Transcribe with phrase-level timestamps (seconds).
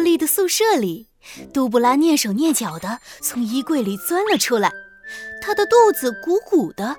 [0.00, 1.08] 茉莉的宿舍里，
[1.52, 4.72] 杜布拉蹑手蹑脚地从衣柜里钻了出来，
[5.42, 6.96] 她的肚子鼓鼓的。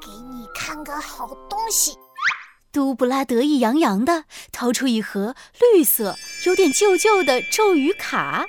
[0.00, 1.96] 给你看个好东西！
[2.70, 4.22] 杜布拉得意洋洋地
[4.52, 6.14] 掏出一盒绿色、
[6.46, 8.46] 有点旧旧的咒语卡。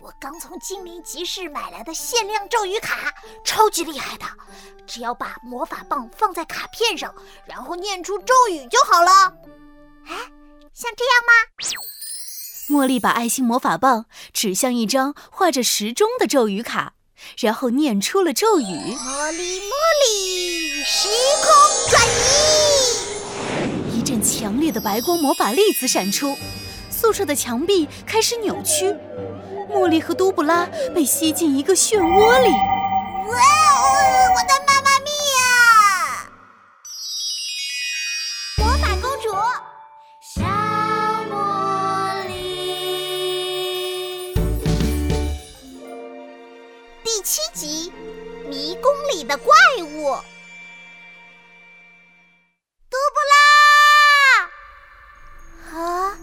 [0.00, 3.12] 我刚从精灵集市买来的限量咒语卡，
[3.44, 4.24] 超级厉害的。
[4.86, 7.12] 只要把魔法棒放在卡片上，
[7.44, 9.10] 然后念出咒语就好了。
[10.06, 10.14] 哎，
[10.72, 11.32] 像这样吗？
[12.68, 16.94] 茉莉把爱心魔法棒指向一张画着时钟的咒语卡，
[17.38, 18.64] 然后念出了咒语
[18.98, 19.70] ：“茉莉茉
[20.02, 21.08] 莉，时
[21.42, 21.52] 空
[21.90, 26.36] 转移。”一阵强烈的白光魔法粒子闪出，
[26.90, 28.92] 宿舍的墙壁开始扭曲。
[29.70, 32.50] 茉莉和都布拉被吸进一个漩涡里。
[32.50, 33.86] 哇哦，
[34.34, 34.75] 我的妈
[47.16, 47.90] 第七集，
[48.46, 50.14] 迷宫里的怪物。
[52.90, 53.16] 杜布
[55.72, 56.18] 拉，啊，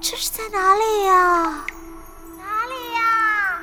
[0.00, 1.66] 这是在哪里呀？
[2.38, 3.60] 哪里呀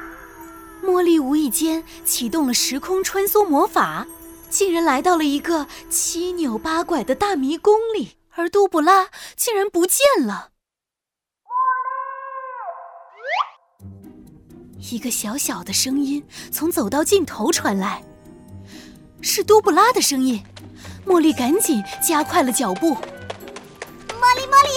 [0.84, 4.06] 茉莉无意间启动了时空穿梭魔法，
[4.50, 10.50] 竟然来到了一个七扭八拐的大迷宫里，而杜布拉竟然不见了。
[14.90, 18.04] 一个小小的声音从走道尽头传来，
[19.22, 20.42] 是多布拉的声音。
[21.06, 22.96] 茉莉赶紧加快了脚步。
[22.96, 24.70] 茉莉，茉莉，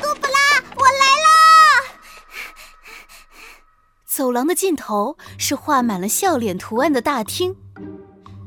[0.00, 1.28] 多布拉，我来啦。
[4.06, 7.54] 走廊的尽头是画满了笑脸图案的大厅，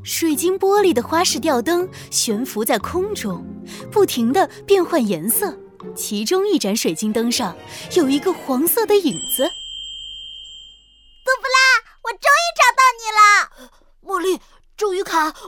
[0.02, 3.44] 水晶玻璃的花式吊灯悬浮在空中，
[3.90, 5.56] 不停的变换颜色。
[5.94, 7.56] 其中一盏水晶灯上
[7.94, 9.48] 有一个黄色的影子。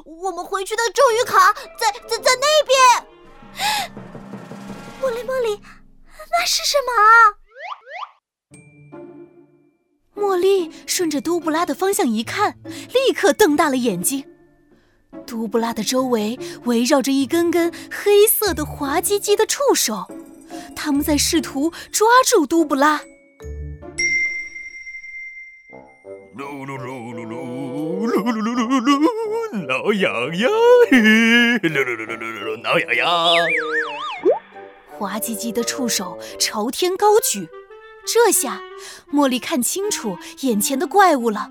[0.04, 2.78] 我们回去的咒语卡在在在那边。
[5.00, 5.60] 茉莉茉莉，
[6.30, 6.92] 那是什么？
[10.22, 14.26] 茉莉顺着都布拉的方向一看，立刻瞪大了眼睛。
[15.26, 20.06] 都布拉的周围围绕着一根根黑色的滑稽稽的触手，
[20.76, 23.00] 他们在试图抓住都布拉。
[26.36, 26.99] no no no。
[29.92, 33.36] 痒痒，噜噜噜噜噜噜，挠痒痒。
[34.98, 37.48] 滑唧唧的触手朝天高举。
[38.06, 38.60] 这下，
[39.12, 41.50] 茉莉看清楚眼前的怪物了。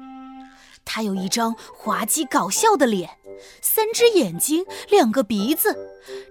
[0.84, 3.18] 它有一张滑稽搞笑的脸，
[3.62, 5.78] 三只眼睛，两个鼻子，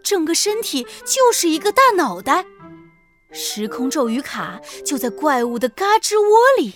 [0.03, 2.45] 整个身体就是一个大脑袋。
[3.31, 6.75] 时空咒语卡就在怪物的嘎吱窝里。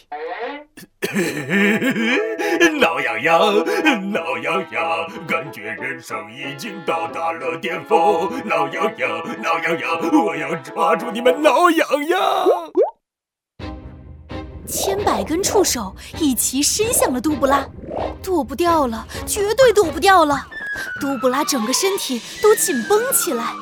[2.79, 8.31] 挠痒痒，挠痒痒，感觉人生已经到达了巅峰。
[8.47, 12.21] 挠痒痒，挠痒痒，我要抓住你们挠痒痒。
[14.67, 17.67] 千百根触手一齐伸向了杜布拉，
[18.23, 20.47] 躲不掉了，绝对躲不掉了！
[21.01, 23.53] 杜布拉整个身体都紧绷起来。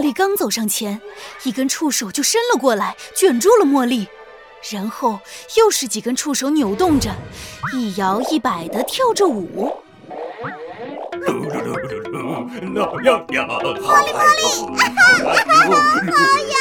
[0.00, 0.98] 茉莉刚走上前，
[1.42, 4.08] 一根触手就伸了过来，卷住了茉莉。
[4.72, 5.20] 然后
[5.58, 7.14] 又是几根触手扭动着，
[7.74, 9.70] 一摇一摆地跳着舞。
[11.12, 14.42] 噜噜噜噜噜，挠痒痒，茉莉茉莉，
[16.10, 16.16] 好
[16.48, 16.56] 痒！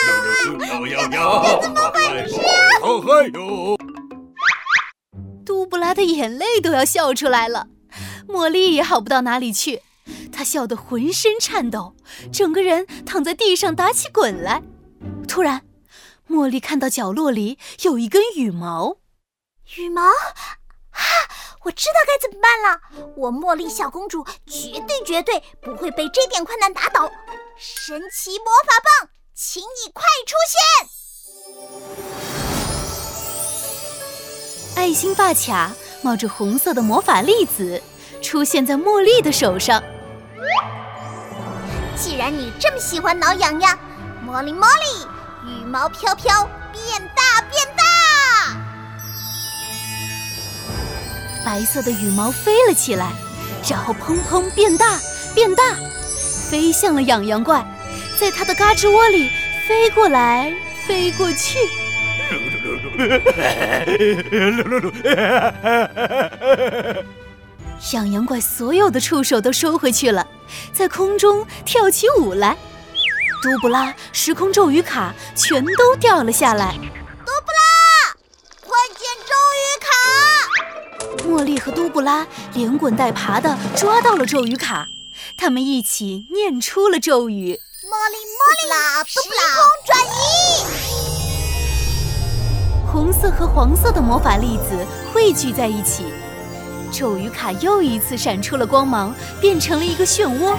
[0.60, 2.36] 挠痒痒，怎么回事？
[2.82, 3.78] 好嗨哟！
[5.46, 7.68] 杜布拉的眼泪都要笑出来了，
[8.28, 9.82] 茉莉也好不到哪里去。
[10.32, 11.96] 他笑得浑身颤抖，
[12.32, 14.62] 整个人躺在地上打起滚来。
[15.28, 15.66] 突然，
[16.30, 18.98] 茉莉看到角落里有一根羽毛。
[19.78, 20.04] 羽毛？
[20.04, 21.02] 啊！
[21.66, 22.80] 我知道该怎么办了。
[23.18, 27.12] 我茉莉小公主绝对绝对不会被这点困难打倒。
[27.58, 30.88] 神奇魔法棒，请你快出现！
[34.76, 37.84] 爱心发卡冒着红色的魔法粒子，
[38.22, 39.84] 出现在茉莉的手上。
[41.96, 43.78] 既然你这么喜欢挠痒痒，
[44.26, 45.06] 茉莉茉莉，
[45.46, 46.82] 羽毛飘飘，变
[47.16, 47.84] 大变大！
[51.46, 53.12] 白色的羽毛飞了起来，
[53.70, 54.98] 然后砰砰变大
[55.36, 55.76] 变大，
[56.50, 57.66] 飞向了痒痒怪，
[58.20, 59.30] 在他的嘎吱窝里
[59.68, 60.54] 飞过来
[60.88, 61.60] 飞过去。
[67.94, 70.28] 痒痒怪所有的触手都收回去了，
[70.74, 72.58] 在空中跳起舞来。
[73.42, 76.74] 杜布拉时空咒语卡全都掉了下来。
[76.74, 77.64] 杜布拉，
[78.62, 79.90] 快捡咒语卡！
[81.26, 84.86] 茉莉和杜布拉连滚带爬的抓到了咒语卡，
[85.38, 89.30] 他们一起念出了咒语：茉莉茉莉，时空
[89.86, 90.10] 转移。
[92.92, 96.04] 红色和黄色的魔法粒子汇聚在一起，
[96.92, 100.56] 咒语卡又一次闪出了光芒，变成了一个漩涡。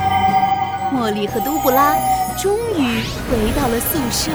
[0.93, 1.95] 茉莉和都布拉
[2.41, 3.01] 终于
[3.31, 4.31] 回到了宿舍。